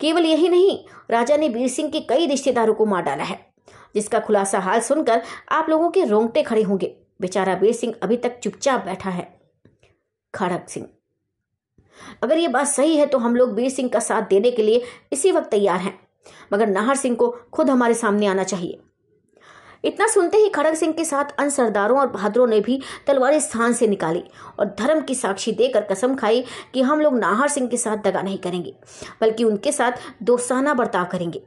केवल 0.00 0.24
यही 0.24 0.48
नहीं, 0.48 0.78
राजा 1.10 1.36
ने 1.36 1.48
वीर 1.48 1.68
सिंह 1.68 1.90
के 1.90 2.00
कई 2.00 2.26
रिश्तेदारों 2.26 2.74
को 2.74 2.86
मार 2.86 3.02
डाला 3.02 3.24
है, 3.24 3.38
जिसका 3.94 4.20
खुलासा 4.20 4.58
हाल 4.60 4.80
सुनकर 4.80 5.22
आप 5.52 5.68
लोगों 5.70 5.90
के 5.90 6.04
रोंगटे 6.04 6.42
खड़े 6.42 6.62
होंगे। 6.62 6.94
बेचारा 7.20 7.54
वीर 7.54 7.72
सिंह 7.74 7.94
अभी 8.02 8.16
तक 8.16 8.38
चुपचाप 8.38 8.84
बैठा 8.84 9.10
है। 9.10 9.28
खड़ग 10.34 10.66
सिंह। 10.68 10.86
अगर 12.22 12.38
ये 12.38 12.48
बात 12.48 12.66
सही 12.66 12.96
है 12.96 13.06
तो 13.06 13.18
हम 13.18 13.36
लोग 13.36 13.52
वीर 13.52 13.70
सिंह 13.70 13.88
का 13.88 13.98
साथ 14.00 14.22
देने 14.28 14.50
के 14.50 14.62
लिए 14.62 14.82
इसी 15.12 15.32
वक्त 15.32 15.50
तैयार 15.50 15.78
हैं, 15.80 15.98
मगर 16.52 16.66
नाहर 16.68 16.96
सिंह 16.96 17.16
को 17.16 17.28
खुद 17.52 17.70
हमारे 17.70 17.94
सामने 17.94 18.26
आना 18.26 18.44
चाहिए। 18.44 18.80
इतना 19.84 20.06
सुनते 20.08 20.38
ही 20.38 20.48
खड़ग 20.48 20.74
सिंह 20.74 20.92
के 20.92 21.04
साथ 21.04 21.32
अन्य 21.38 21.50
सरदारों 21.50 21.98
और 22.00 22.06
बहादुरों 22.08 22.46
ने 22.46 22.60
भी 22.60 22.80
तलवारें 23.06 23.38
स्थान 23.40 23.72
से 23.72 23.86
निकाली 23.86 24.22
और 24.58 24.74
धर्म 24.78 25.00
की 25.00 25.14
साक्षी 25.14 25.52
देकर 25.52 25.84
कसम 25.84 26.14
खाई 26.14 26.44
कि 26.74 26.82
हम 26.82 27.00
लोग 27.00 27.18
नाहर 27.18 27.48
सिंह 27.48 27.68
के 27.68 27.76
साथ 27.76 27.96
दगा 28.04 28.22
नहीं 28.22 28.38
करेंगे, 28.38 28.74
बल्कि 29.20 29.44
उनके 29.44 29.72
साथ 29.72 29.92
दोस्ताना 30.22 30.74
बर्ताव 30.74 31.04
करेंगे। 31.06 31.42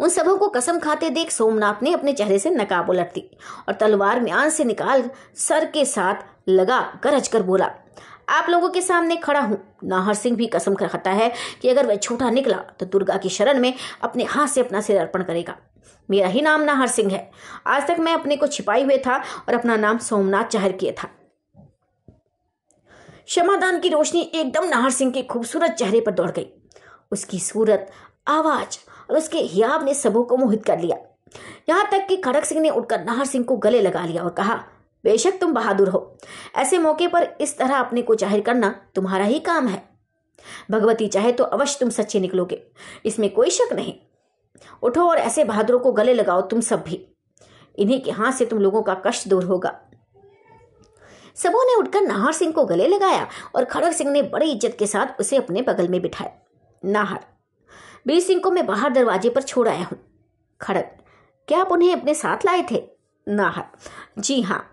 उन 0.00 0.08
सबों 0.08 0.36
को 0.36 0.48
कसम 0.50 0.78
खाते 0.78 1.10
देख 1.10 1.30
सोमनाथ 1.30 1.82
ने 1.82 1.92
अपने 1.92 2.12
चेहरे 2.12 2.38
से 2.38 2.50
नकाब 2.50 2.90
उलट 2.90 3.14
दी 3.14 3.28
और 3.68 3.74
तलवार 3.74 4.20
म्यान 4.20 4.50
से 4.50 4.64
निकाल 4.64 5.08
सर 5.38 5.64
के 5.66 5.84
साथ 5.86 6.48
लगा 6.48 6.80
गरज 7.04 7.28
कर 7.28 7.42
बोला, 7.42 7.70
आप 8.28 8.48
लोगों 8.50 8.68
के 8.68 8.80
सामने 8.82 9.16
खड़ा 9.16 9.40
हूँ। 9.40 9.58
नाहर 9.84 10.14
सिंह 10.14 10.36
भी 10.36 10.46
कसम 10.46 10.74
खाता 10.74 11.10
है 11.12 11.32
कि 11.62 11.68
अगर 11.68 11.86
वह 11.86 11.96
छोटा 11.96 12.30
निकला 12.30 12.56
तो 12.78 12.86
दुर्गा 12.86 13.16
की 13.16 13.28
शरण 13.28 13.60
में 13.60 13.72
अपने 14.02 14.24
हाथ 14.24 14.46
से 14.46 14.60
अपना 14.60 14.80
सिर 14.80 14.98
अर्पण 14.98 15.22
करेगा। 15.22 15.56
मेरा 16.08 16.28
ही 16.28 16.40
नाम 16.40 16.62
नाहर 16.62 16.88
सिंह 16.88 17.12
है। 17.12 17.30
आज 17.66 17.86
तक 17.88 17.98
मैं 17.98 18.12
अपने 18.14 18.36
को 18.36 18.46
छिपाई 18.46 18.82
हुए 18.82 18.98
था 18.98 19.16
और 19.16 19.54
अपना 19.54 19.76
नाम 19.76 19.98
सोमनाथ 20.00 20.50
ज़ाहिर 20.50 20.72
किया 20.72 20.92
था। 20.92 21.08
क्षमादान 23.26 23.78
की 23.80 23.88
रोशनी 23.88 24.20
एकदम 24.34 24.68
नाहर 24.68 24.90
सिंह 24.90 25.12
के 25.12 25.22
खूबसूरत 25.24 25.70
चेहरे 25.70 26.00
पर 26.00 26.12
दौड़ 26.12 26.30
गई। 26.30 26.46
उसकी 27.12 27.38
सूरत, 27.38 27.90
आवाज़ 28.28 28.78
और 29.10 29.16
उसके 29.16 29.38
हियाब 29.38 29.84
ने 29.84 29.94
सबों 29.94 30.24
को 30.24 30.36
मोहित 30.36 30.64
कर 30.64 30.78
लिया। 30.80 30.96
यहाँ 31.68 31.88
तक 31.90 32.06
कि 32.08 32.16
खड़क 32.16 32.44
सिंह 32.44 32.60
ने 32.60 32.70
उठकर 32.70 33.04
नाहर 33.04 33.26
सिंह 33.26 33.44
को 33.44 33.56
गले 33.58 33.80
लगा 33.80 34.04
लिया 34.04 34.22
और 34.22 34.30
कहा, 34.30 34.54
बेशक 35.04 35.38
तुम 35.40 35.52
बहादुर 35.52 35.88
हो। 35.88 36.16
ऐसे 36.56 36.78
मौके 36.78 37.08
पर 37.08 37.28
इस 37.40 37.56
तरह 37.58 37.76
अपने 37.76 38.02
को 38.02 38.14
ज़ाहिर 38.14 38.40
करना 38.40 38.74
तुम्हारा 38.94 39.24
ही 39.24 39.38
काम 39.40 39.68
है। 39.68 39.82
भगवती 40.70 41.06
चाहे 41.08 41.32
तो 41.32 41.44
अवश्य 41.46 41.76
तुम 41.80 41.90
सच्चे 41.90 42.20
निकलोगे। 42.20 42.62
इसमें 43.06 43.28
कोई 43.30 43.50
शक 43.50 43.72
नहीं। 43.72 43.94
उठो 44.82 45.08
और 45.10 45.18
ऐसे 45.18 45.44
बहादुरों 45.44 45.78
को 45.80 45.92
गले 45.92 46.14
लगाओ, 46.14 46.40
तुम 46.42 46.60
सब 46.60 46.82
भी। 46.82 47.06
इन्हीं 47.78 48.00
के 48.00 48.10
हाथ 48.10 48.32
से 48.32 48.44
तुम 48.44 48.58
लोगों 48.58 48.82
का 48.82 48.94
कष्ट 49.06 49.28
दूर 49.28 49.44
होगा। 49.44 49.74
सबों 51.36 51.64
ने 51.64 51.74
उठकर 51.74 52.00
नाहर 52.00 52.32
सिंह 52.32 52.52
को 52.52 52.64
गले 52.64 52.86
लगाया 52.88 53.26
और 53.56 53.64
खड़ग 53.64 53.92
सिंह 53.92 54.10
ने 54.10 54.22
बड़ी 54.24 54.50
इज़्ज़त 54.52 54.76
के 54.78 54.86
साथ 54.86 55.20
उसे 55.20 55.36
अपने 55.36 55.62
बगल 55.62 55.88
में 55.88 56.00
बिठाया। 56.02 56.30
नाहर 56.82 57.20
बीर 58.06 58.20
सिंह 58.20 58.40
को 58.40 58.50
मैं 58.50 58.66
बाहर 58.66 58.92
दरवाजे 58.92 59.30
पर 59.30 59.42
छोड़ 59.42 59.68
आया 59.68 59.84
हूँ। 59.84 59.98
खड़ग, 60.60 60.84
क्या 61.48 61.60
आप 61.60 61.72
उन्हें 61.72 61.92
अपने 61.92 62.14
साथ 62.14 62.44
लाए 62.46 62.62
थे? 62.70 62.82
नाहर, 63.26 63.64
जी 64.18 64.40
हाँ। 64.42 64.70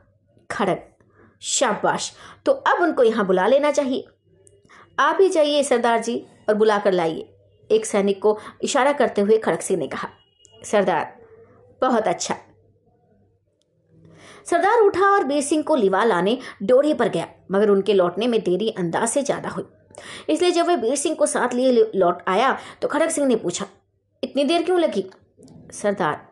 खड़ग, 0.49 0.81
शाबाश 1.41 2.11
तो 2.45 2.51
अब 2.51 2.81
उनको 2.81 3.03
यहाँ 3.03 3.25
बुला 3.25 3.47
लेना 3.47 3.71
चाहिए। 3.71 4.05
आप 4.97 5.17
ही 5.21 5.29
जाइए 5.29 5.63
सरदार 5.63 5.99
जी 5.99 6.17
और 6.49 6.55
बुलाकर 6.55 6.91
लाइए। 6.91 7.30
एक 7.71 7.85
सैनिक 7.85 8.21
को 8.21 8.37
इशारा 8.63 8.91
करते 8.93 9.21
हुए 9.21 9.37
खड़ग 9.39 9.59
सिंह 9.59 9.79
ने 9.79 9.87
कहा, 9.87 10.09
सरदार, 10.61 11.13
बहुत 11.81 12.07
अच्छा। 12.07 12.35
सरदार 14.45 14.81
उठा 14.81 15.05
और 15.07 15.23
बीर 15.23 15.41
सिंह 15.43 15.63
को 15.63 15.75
लिवा 15.75 16.03
लाने 16.03 16.37
डोरी 16.63 16.93
पर 16.93 17.09
गया, 17.09 17.27
मगर 17.51 17.69
उनके 17.69 17.93
लौटने 17.93 18.27
में 18.27 18.39
देरी 18.41 18.69
अंदाज 18.69 19.07
से 19.09 19.23
ज़्यादा 19.23 19.49
हुई। 19.49 19.63
इसलिए 20.29 20.51
जब 20.51 20.67
वह 20.67 20.75
बीर 20.77 20.95
सिंह 20.95 21.15
को 21.15 21.25
साथ 21.27 21.53
लिए 21.53 21.91
लौट 21.95 22.21
आया 22.27 22.57
तो 22.81 22.87
खड़क 22.87 23.09
सिंह 23.09 23.27
ने 23.27 23.35
पूछा, 23.35 23.65
इतनी 24.23 24.43
देर 24.45 24.63
क्यों 24.63 24.79
लगी? 24.79 25.03
सरदार, 25.73 26.27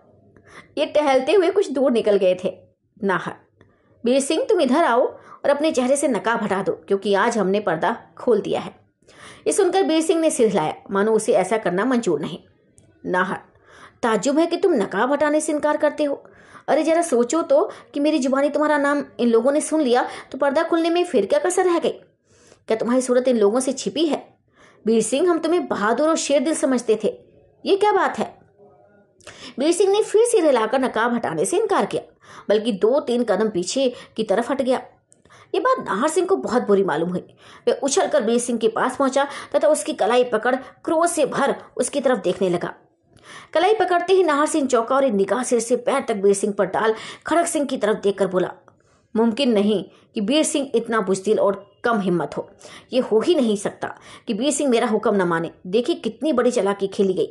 ये 0.77 0.86
टहलते 0.88 1.34
हुए 1.34 1.50
कुछ 1.51 1.72
दूर 1.72 1.91
निकल 1.91 2.17
गए 2.17 2.36
थे। 2.43 2.58
नाहर 2.98 3.34
बीर 4.03 4.19
सिंह, 4.22 4.43
तुम 4.43 4.62
इधर 4.62 4.84
आओ 4.84 5.01
और 5.01 5.50
अपने 5.50 5.72
चेहरे 5.72 5.96
से 5.96 6.08
नकाब 6.08 6.43
हटा 6.43 6.62
दो, 6.63 6.72
क्योंकि 6.88 7.13
आज 7.15 7.38
हमने 7.38 7.60
पर्दा 7.62 7.96
खोल 8.17 8.41
दिया 8.41 8.60
है। 8.62 8.74
ये 9.48 9.54
सुनकर 9.54 9.84
बीर 9.84 10.01
सिंह 10.01 10.20
ने 10.22 10.30
सिर 10.30 10.48
हिलाया। 10.48 10.74
मानो 10.92 11.12
उसे 11.12 11.34
ऐसा 11.34 11.58
करना 11.58 11.86
मंजूर 11.86 12.20
नहीं। 12.22 12.39
नाहर 13.06 13.38
ताजुब 14.04 14.39
है 14.39 14.46
कि 14.48 14.58
तुम 14.58 14.74
नकाब 14.74 15.12
हटाने 15.12 15.39
से 15.42 15.51
इनकार 15.51 15.78
करते 15.78 16.04
हो? 16.04 16.24
अरे 16.68 16.84
जरा 16.84 17.01
सोचो 17.01 17.42
तो 17.42 17.70
कि 17.94 18.00
मेरी 18.00 18.20
जुबानी 18.20 18.50
तुम्हारा 18.50 18.78
नाम 18.78 19.04
इन 19.20 19.30
लोगों 19.30 19.51
ने 19.51 19.62
सुन 19.62 19.82
लिया 19.82 20.08
तो 20.32 20.38
पर्दा 20.38 20.63
खुलने 20.63 20.89
में 20.89 21.04
फिर 21.06 21.25
क्या 21.25 21.39
कसर 21.39 21.66
रह 21.66 21.80
गई? 21.80 21.89
क्या 21.89 22.78
तुम्हारी 22.78 23.01
सूरत 23.01 23.28
इन 23.28 23.38
लोगों 23.38 23.60
से 23.60 23.74
छिपी 23.74 24.06
है? 24.06 24.18
बीर 24.86 25.01
सिंह, 25.01 25.30
हम 25.30 25.39
तुम्हें 25.39 25.68
बहादुर 25.68 26.10
और 26.10 26.16
शेर 26.16 26.39
दिल 26.39 26.56
समझते 26.56 27.00
थे। 27.04 27.18
ये 27.66 27.75
क्या 27.75 27.92
बात 27.92 28.20
है? 28.20 28.38
बीर 29.60 29.72
सिंह 29.72 29.92
ने 29.92 30.04
फिर 30.04 30.25
सिर 30.25 30.46
हिलाकर 30.46 30.80
नकाब 30.80 31.13
हटाने 31.13 31.46
से 31.46 31.58
इनकार 31.58 31.86
किया, 31.86 32.01
बल्कि 32.50 32.72
दो 32.72 33.00
तीन 33.00 33.24
कदम 33.24 33.50
पीछे 33.50 33.94
की 34.18 34.24
तरफ़ 34.24 34.51
हट 34.51 34.62
गया। 34.62 34.82
ये 35.53 35.60
बात 35.60 35.86
नाहर 35.86 36.10
सिंह 36.10 36.27
को 36.27 36.36
बहुत 36.38 36.68
बुरी 36.68 36.84
मालूम 36.84 37.10
हुई। 37.10 37.24
वे 37.68 37.79
उछल 37.84 38.08
कर 38.08 38.24
बीर 38.24 38.39
सिंह 38.39 38.60
के 38.60 38.68
पास 38.68 38.98
पहुँचा 38.98 39.27
तथा 39.56 39.68
उसकी 39.68 39.94
कलाई 39.94 40.24
पकड़ 40.24 40.56
क्रोध 40.56 41.08
से 41.10 41.25
भर 41.25 41.56
उसकी 41.77 42.01
तरफ़ 42.01 42.20
देखने 42.20 42.50
लगा। 42.50 42.74
कलाई 43.53 43.74
पकड़ते 43.74 44.13
ही 44.13 44.24
नाहर 44.24 44.48
सिंह 44.48 44.68
चौका 44.68 44.96
और 44.96 45.06
निगाह 45.06 45.44
सिर 45.44 45.60
से 45.60 45.75
पैर 45.77 46.06
तक 46.08 46.15
बीर 46.15 46.34
सिंह 46.34 46.53
पर 46.53 46.65
डाल 46.68 46.94
खड़क 47.25 47.48
सिंह 47.48 47.65
की 47.65 47.77
तरफ़ 47.77 47.98
देखकर 47.98 48.27
बोला, 48.27 48.51
मुमकिन 49.15 49.51
नहीं 49.51 49.84
कि 50.15 50.22
बीर 50.22 50.44
सिंह 50.44 50.72
इतना 50.75 51.00
बुजदिल 51.01 51.39
और 51.39 51.65
कम 51.84 52.00
हिम्मत 52.00 52.38
हो। 52.38 52.50
ये 52.94 53.00
हो 53.01 53.20
ही 53.20 53.36
नहीं 53.36 53.56
सकता 53.56 53.88
कि 54.27 54.34
बीर 54.34 54.51
सिंह 54.51 54.70
मेरा 54.70 54.88
हुक्म 54.88 55.15
न 55.15 55.27
माने। 55.27 55.51
देखिए 55.68 55.96
कितनी 55.96 56.34
बड़ी 56.34 56.51
चलाकी 56.51 56.88
खेली 56.88 57.13
गई। 57.13 57.27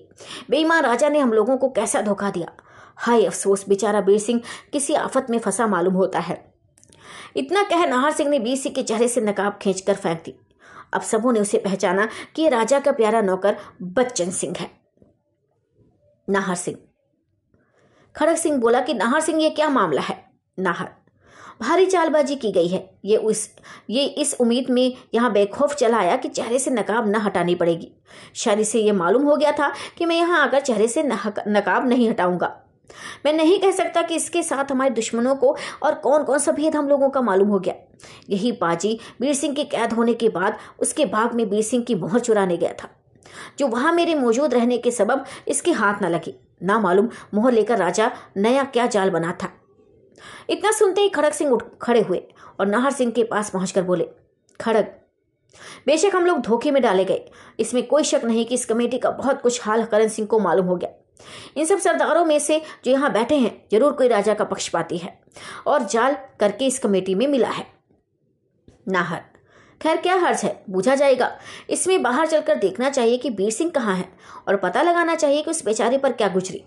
बेईमान 0.50 0.84
राजा 0.84 1.08
ने 1.08 1.18
हम 1.18 1.32
लोगों 1.32 1.56
को 1.56 1.68
कैसा 1.68 2.00
धोखा 2.00 2.30
दिया? 2.30 2.52
हाय 2.96 3.24
अफसोस, 3.24 3.64
बेचारा 3.68 4.00
बीर 4.00 4.18
सिंह 4.18 4.40
किसी 4.72 4.94
आफत 4.94 5.26
में 5.30 5.38
फंसा 5.38 5.66
मालूम 5.66 5.94
होता 5.94 6.18
है। 6.18 6.44
इतना 7.36 7.62
कह 7.62 7.86
नाहर 7.86 8.12
सिंह 8.12 8.30
ने 8.30 8.38
बीर 8.38 8.56
सिंह 8.56 8.74
के 8.74 8.82
चेहरे 8.82 9.08
से 9.08 9.20
नकाब 9.20 9.58
खींचकर 9.62 9.94
फेंक 9.94 10.22
दी। 10.24 10.34
अब 10.94 11.00
सबों 11.00 11.32
ने 11.32 11.40
उसे 11.40 11.58
पहचाना 11.58 12.08
कि 12.34 12.42
ये 12.42 12.48
राजा 12.48 12.80
का 12.80 12.92
प्यारा 12.92 13.20
नौकर 13.20 13.56
बच्चन 13.82 14.30
सिंह 14.30 14.54
है। 14.58 14.70
नाहर 16.30 16.56
सिंह। 16.56 16.78
खड़ग 18.16 18.36
सिंह 18.36 18.58
बोला 18.58 18.80
कि 18.80 18.94
नाहर 18.94 19.20
सिंह, 19.20 19.42
ये 19.42 19.50
क्या 19.50 19.70
मामला 19.70 20.02
है? 20.02 20.24
नाहर। 20.58 20.88
भारी 21.60 21.86
चालबाजी 21.86 22.36
की 22.36 22.52
गई 22.52 22.68
है। 22.68 22.98
ये 23.04 23.16
उस, 23.16 23.50
ये 23.90 24.04
इस 24.04 24.36
उम्मीद 24.40 24.70
में 24.70 24.96
यहाँ 25.14 25.32
बेखौफ 25.32 25.74
चला 25.74 25.98
आया 25.98 26.16
कि 26.16 26.28
चेहरे 26.28 26.58
से 26.58 26.70
नकाब 26.70 27.08
न 27.08 27.14
हटानी 27.14 27.54
पड़ेगी। 27.54 27.92
शायद 28.34 28.60
इसे 28.60 28.80
ये 28.80 28.92
मालूम 28.92 29.22
हो 29.22 29.36
गया 29.36 29.52
था 29.52 29.74
कि 29.98 30.04
मैं 30.04 30.16
यहाँ 30.16 30.42
आकर 30.42 30.60
चेहरे 30.60 30.88
से 30.88 31.02
नकाब 31.48 31.88
नहीं 31.88 32.08
हटाऊँगा। 32.08 32.64
मैं 33.24 33.32
नहीं 33.32 33.58
कह 33.58 33.70
सकता 33.72 34.02
कि 34.02 34.14
इसके 34.14 34.42
साथ 34.42 34.72
हमारे 34.72 34.90
दुश्मनों 34.90 35.34
को 35.36 35.56
और 35.82 35.94
कौन 35.96 36.24
कौन 36.24 36.38
सा 36.38 36.52
भेद 36.52 36.76
हम 36.76 36.88
लोगों 36.88 37.08
का 37.10 37.20
मालूम 37.20 37.48
हो 37.48 37.58
गया। 37.58 37.74
यही 38.30 38.52
पाजी 38.54 38.98
बीर 39.20 39.34
सिंह 39.34 39.54
के 39.54 39.64
कैद 39.66 39.92
होने 39.92 40.14
के 40.14 40.28
बाद 40.30 40.58
उसके 40.78 41.06
बाग 41.06 41.34
में 41.34 41.48
बीर 41.50 41.62
सिंह 41.62 41.84
की 41.84 41.94
मोहर 41.94 42.20
चुराने 42.20 42.56
गया 42.56 42.72
था, 42.72 42.88
जो 43.58 43.66
वहाँ 43.68 43.92
मेरे 43.92 44.14
मौजूद 44.14 44.54
रहने 44.54 44.78
के 44.78 44.90
सबब 44.90 45.24
इसके 45.48 45.72
हाथ 45.72 46.02
न 46.02 46.08
लगे। 46.08 46.34
ना 46.62 46.78
मालूम 46.80 47.08
मोहर 47.34 47.52
लेकर 47.52 47.78
राजा 47.78 48.10
नया 48.36 48.64
क्या 48.66 48.86
जाल 48.88 49.10
बना 49.10 49.32
था। 49.42 49.48
इतना 50.50 50.70
सुनते 50.72 51.00
ही 51.00 51.08
खड़ग 51.10 51.32
सिंह 51.32 51.50
उठ 51.50 51.62
खड़े 51.82 52.00
हुए 52.00 52.22
और 52.60 52.66
नाहर 52.66 52.92
सिंह 52.92 53.10
के 53.12 53.24
पास 53.24 53.50
पहुंचकर 53.50 53.82
बोले, 53.82 54.08
खड़ग, 54.60 54.84
बेशक 55.86 56.14
हम 56.14 56.26
लोग 56.26 56.40
धोखे 56.42 56.70
में 56.70 56.82
डाले 56.82 57.04
गए। 57.04 57.30
इसमें 57.60 57.86
कोई 57.86 58.04
शक 58.04 58.24
नहीं 58.24 58.44
कि 58.46 58.54
इस 58.54 58.64
कमेटी 58.66 58.98
का 58.98 59.10
बहुत 59.12 59.40
कुछ 59.42 59.60
हाल 59.62 59.84
करण 59.84 60.08
सिंह 60.08 60.28
को 60.28 60.38
मालूम 60.38 60.66
हो 60.66 60.76
गया। 60.76 60.90
इन 61.56 61.64
सब 61.66 61.78
सरदारों 61.78 62.24
में 62.24 62.38
से 62.38 62.60
जो 62.84 62.90
यहाँ 62.90 63.12
बैठे 63.12 63.36
हैं, 63.36 63.68
ज़रूर 63.72 63.92
कोई 63.92 64.08
राजा 64.08 64.34
का 64.34 64.44
पक्षपाती 64.44 64.98
है। 64.98 65.18
और 65.66 65.84
जाल 65.84 66.16
करके 66.40 66.66
इस 66.66 66.78
कमेटी 66.78 67.14
में 67.14 67.26
मिला 67.26 67.48
है। 67.48 67.66
नाहर 68.88 69.20
खैर, 69.80 69.96
क्या 69.96 70.14
हर्ज 70.14 70.40
है? 70.44 70.50
पूछा 70.72 70.94
जाएगा। 70.94 71.30
इसमें 71.70 72.02
बाहर 72.02 72.26
चलकर 72.26 72.54
देखना 72.54 72.88
चाहिए 72.90 73.16
कि 73.16 73.30
बीर 73.30 73.50
सिंह 73.50 73.70
कहाँ 73.70 73.94
है 73.96 74.08
और 74.48 74.56
पता 74.56 74.82
लगाना 74.82 75.14
चाहिए 75.14 75.42
कि 75.42 75.50
उस 75.50 75.64
बेचारे 75.64 75.98
पर 75.98 76.12
क्या 76.12 76.28
गुजरी। 76.28 76.64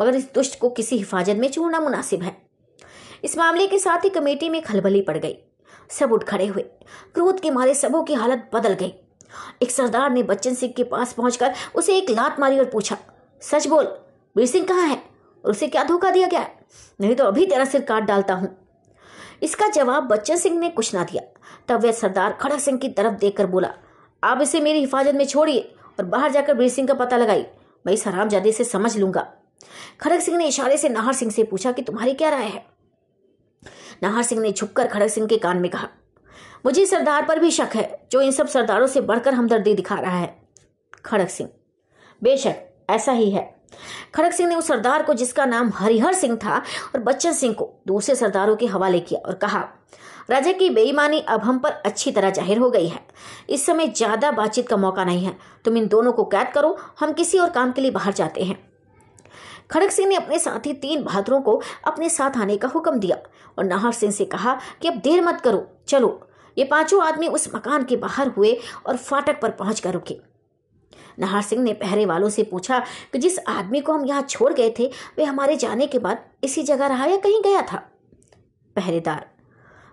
मगर 0.00 0.14
इस 0.14 0.28
दुष्ट 0.34 0.58
को 0.60 0.68
किसी 0.70 0.96
हिफाजत 0.96 1.36
में 1.36 1.48
छोड़ना 1.50 1.80
मुनासिब 1.80 2.22
है। 2.22 2.36
इस 3.24 3.38
मामले 3.38 3.66
के 3.66 3.78
साथ 3.78 4.04
ही 4.04 4.10
कमेटी 4.10 4.48
में 4.48 4.60
खलबली 4.62 5.00
पड़ 5.02 5.16
गई। 5.18 5.36
सब 5.90 6.12
उठ 6.12 6.24
खड़े 6.24 6.46
हुए। 6.46 6.62
क्रोध 7.14 7.40
के 7.40 7.50
मारे 7.50 7.74
सबों 7.74 8.02
की 8.02 8.14
हालत 8.14 8.50
बदल 8.54 8.72
गई। 8.72 8.92
एक 9.62 9.70
सरदार 9.70 10.10
ने 10.10 10.22
बच्चन 10.22 10.54
सिंह 10.54 10.72
के 10.76 10.84
पास 10.84 11.12
पहुंचकर 11.12 11.54
उसे 11.74 11.96
एक 11.96 12.10
लात 12.10 12.40
मारी 12.40 12.58
और 12.58 12.64
पूछा 12.64 12.96
सच 13.42 13.66
बोल 13.66 13.86
वीर 14.36 14.46
सिंह 14.46 14.66
कहाँ 14.66 14.86
है? 14.86 15.02
और 15.44 15.50
उसे 15.50 15.66
क्या 15.68 15.82
धोखा 15.84 16.10
दिया 16.10 16.26
गया 16.28 16.46
नहीं 17.00 17.14
तो 17.16 17.24
अभी 17.24 17.46
तेरा 17.46 17.64
सिर 17.64 17.80
काट 17.82 18.02
डालता 18.02 18.34
हूँ। 18.34 18.56
इसका 19.42 19.66
जवाब 19.68 20.02
बच्चन 20.02 20.36
सिंह 20.36 20.58
ने 20.58 20.68
कुछ 20.70 20.94
ना 20.94 21.04
दिया। 21.04 21.22
तब 21.68 21.84
वह 21.84 21.92
सरदार 21.92 22.32
खड़क 22.32 22.60
सिंह 22.60 22.78
की 22.78 22.88
तरफ़ 22.88 23.14
देखकर 23.14 23.46
बोला, 23.46 23.72
आप 24.22 24.40
इसे 24.42 24.60
मेरी 24.60 24.80
हिफाजत 24.80 25.14
में 25.14 25.24
छोड़िए 25.26 25.60
और 25.98 26.04
बाहर 26.04 26.30
जाकर 26.30 26.56
वीर 26.56 26.68
सिंह 26.68 26.88
का 26.88 26.94
पता 26.94 27.16
लगाई 27.16 27.46
मैं 27.84 27.92
इस 27.92 28.06
हरामजादे 28.06 28.52
से 28.52 28.64
समझ 28.64 28.96
लूँगा। 28.96 29.26
खड़क 30.00 30.20
सिंह 30.20 30.36
ने 30.38 30.46
इशारे 30.48 30.76
से 30.76 30.88
नाहर 30.88 31.14
सिंह 31.14 31.30
से 31.30 31.44
पूछा 31.44 31.72
कि 31.72 31.82
तुम्हारी 31.82 32.14
क्या 32.14 32.28
राय 32.28 32.44
है? 32.44 32.64
नाहर 34.02 34.22
सिंह 34.22 34.40
ने 34.42 34.52
छुपकर 34.52 34.86
खड़क 34.86 35.10
सिंह 35.10 35.26
के 35.26 35.38
कान 35.38 35.58
में 35.58 35.70
कहा, 35.70 35.88
मुझे 36.66 36.86
सरदार 36.86 37.24
पर 37.26 37.38
भी 37.38 37.50
शक 37.50 37.70
है, 37.74 38.06
जो 38.12 38.20
इन 38.20 38.30
सब 38.30 38.46
सरदारों 38.48 38.86
से 38.86 39.00
बढ़कर 39.00 39.34
हमदर्दी 39.34 39.74
दिखा 39.74 39.94
रहा 39.94 40.18
है। 40.18 40.34
खड़क 41.04 41.28
सिंह, 41.28 41.48
बेशक 42.22 42.66
ऐसा 42.90 43.12
ही 43.12 43.30
है। 43.30 43.48
खड़क 44.14 44.32
सिंह 44.32 44.48
ने 44.48 44.54
उस 44.54 44.68
सरदार 44.68 45.02
को, 45.02 45.14
जिसका 45.14 45.44
नाम 45.46 45.70
हरिहर 45.74 46.14
सिंह 46.14 46.36
था, 46.36 46.56
और 46.94 47.00
बच्चन 47.00 47.32
सिंह 47.32 47.54
को 47.54 47.72
दूसरे 47.86 48.14
सरदारों 48.14 48.56
के 48.56 48.66
हवाले 48.66 49.00
किया 49.00 49.20
और 49.20 49.34
कहा, 49.34 49.68
राजा 50.30 50.52
की 50.52 50.70
बेईमानी 50.70 51.20
अब 51.20 51.40
हम 51.40 51.58
पर 51.58 51.70
अच्छी 51.70 52.10
तरह 52.12 52.30
ज़ाहिर 52.30 52.58
हो 52.58 52.70
गई 52.70 52.88
है। 52.88 53.00
इस 53.50 53.64
समय 53.66 53.88
ज़्यादा 53.88 54.30
बातचीत 54.30 54.68
का 54.68 54.76
मौका 54.76 55.04
नहीं 55.04 55.24
है। 55.24 55.36
तुम 55.64 55.76
इन 55.76 55.86
दोनों 55.88 56.12
को 56.12 56.24
कैद 56.24 56.50
करो। 56.54 56.76
हम 57.00 57.12
किसी 57.12 57.38
और 57.38 57.50
काम 57.50 57.72
के 57.72 57.80
लिए 57.80 57.90
बाहर 57.90 58.12
जाते 58.12 58.44
हैं। 58.44 58.58
खड़क 59.70 59.90
सिंह 59.90 60.08
ने 60.08 60.16
अपने 60.16 60.38
साथी 60.38 60.72
तीन 60.74 61.02
बहादुरों 61.02 61.40
को 61.40 61.60
अपने 61.86 62.08
साथ 62.08 62.36
आने 62.36 62.56
का 62.56 62.68
हुक्म 62.68 62.98
दिया 62.98 63.16
और 63.58 63.64
नाहर 63.64 63.92
सिंह 63.92 64.12
से 64.12 64.24
कहा 64.24 64.58
कि 64.82 64.88
अब 64.88 64.94
देर 64.94 65.22
मत 65.22 65.40
करो। 65.40 65.66
चलो। 65.88 66.18
ये 66.56 66.64
पाँचों 66.64 67.02
आदमी 67.02 67.28
उस 67.28 67.48
मकान 67.54 67.84
के 67.84 67.96
बाहर 67.96 68.28
हुए 68.28 68.58
और 68.86 68.96
फाटक 68.96 69.40
पर 69.40 69.50
पहुँच 69.50 69.80
कर 69.80 69.92
रुके। 69.92 70.18
नाहर 71.18 71.42
सिंह 71.42 71.62
ने 71.62 71.72
पहरे 71.74 72.06
वालों 72.06 72.28
से 72.28 72.42
पूछा 72.42 72.78
कि 73.12 73.18
जिस 73.18 73.38
आदमी 73.48 73.80
को 73.80 73.92
हम 73.92 74.06
यहाँ 74.06 74.22
छोड़ 74.22 74.52
गए 74.52 74.74
थे, 74.78 74.90
वे 75.18 75.24
हमारे 75.24 75.56
जाने 75.56 75.86
के 75.86 75.98
बाद 75.98 76.24
इसी 76.44 76.62
जगह 76.62 76.86
रहा 76.86 77.06
या 77.06 77.16
कहीं 77.18 77.40
गया 77.42 77.62
था? 77.62 77.82
पहरेदार, 78.76 79.26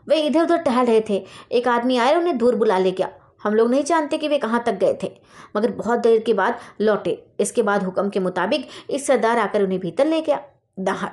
वे 0.07 0.21
इधर 0.21 0.43
उधर 0.43 0.57
टहल 0.57 0.85
रहे 0.85 1.01
थे। 1.09 1.25
एक 1.51 1.67
आदमी 1.67 1.97
आया 1.97 2.17
उन्हें 2.17 2.37
दूर 2.37 2.55
बुला 2.55 2.77
ले 2.77 2.91
गया। 2.91 3.09
हम 3.43 3.53
लोग 3.53 3.69
नहीं 3.71 3.83
जानते 3.83 4.17
कि 4.17 4.27
वे 4.27 4.37
कहाँ 4.37 4.63
तक 4.65 4.73
गए 4.73 4.97
थे, 5.03 5.11
मगर 5.57 5.71
बहुत 5.71 5.99
देर 5.99 6.19
के 6.19 6.33
बाद 6.33 6.59
लौटे। 6.81 7.11
इसके 7.39 7.63
बाद 7.63 7.83
हुक्म 7.83 8.09
के 8.09 8.19
मुताबिक 8.19 8.67
एक 8.89 9.01
सरदार 9.01 9.39
आकर 9.39 9.63
उन्हें 9.63 9.79
भीतर 9.79 10.05
ले 10.05 10.21
गया। 10.21 10.39
नाहर, 10.79 11.11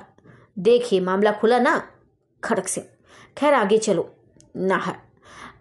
देखिए 0.57 0.99
मामला 0.99 1.31
खुला 1.31 1.59
ना? 1.59 1.81
खड़क 2.43 2.67
सिंह, 2.67 2.85
खैर 3.37 3.53
आगे 3.53 3.77
चलो। 3.77 4.09
नाहर, 4.57 4.95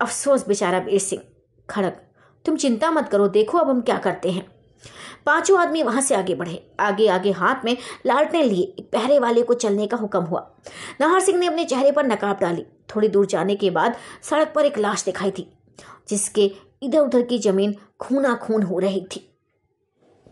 अफसोस 0.00 0.46
बेचारा 0.48 0.80
बीर 0.80 0.98
सिंह, 1.00 1.22
खड़क। 1.68 2.00
तुम 2.44 2.56
चिंता 2.56 2.90
मत 2.90 3.08
करो, 3.08 3.28
देखो 3.28 3.58
अब 3.58 3.70
हम 3.70 3.80
क्या 3.80 3.96
करते 3.98 4.30
हैं। 4.30 4.46
पाँचों 5.26 5.58
आदमी 5.60 5.82
वहाँ 5.82 6.00
से 6.00 6.14
आगे 6.14 6.34
बढ़े। 6.34 6.62
आगे 6.80 7.06
आगे 7.08 7.30
हाथ 7.30 7.64
में 7.64 7.76
लालटने 8.06 8.42
लिए। 8.42 8.62
एक 8.78 8.88
पहरे 8.92 9.18
वाले 9.18 9.42
को 9.42 9.54
चलने 9.54 9.86
का 9.86 9.96
हुक्म 9.96 10.20
हुआ। 10.20 10.40
नाहर 11.00 11.20
सिंह 11.20 11.38
ने 11.38 11.46
अपने 11.46 11.64
चेहरे 11.64 11.92
पर 11.92 12.06
नकाब 12.06 12.38
डाली। 12.40 12.64
थोड़ी 12.94 13.08
दूर 13.08 13.26
जाने 13.26 13.56
के 13.56 13.70
बाद 13.70 13.96
सड़क 14.22 14.52
पर 14.54 14.64
एक 14.64 14.78
लाश 14.78 15.04
दिखाई 15.04 15.30
थी, 15.30 15.46
जिसके 16.08 16.50
इधर 16.82 16.98
उधर 16.98 17.22
की 17.22 17.38
ज़मीन 17.38 17.74
खूना 18.00 18.34
खून 18.36 18.62
हो 18.62 18.78
रही 18.78 19.00
थी। 19.06 19.30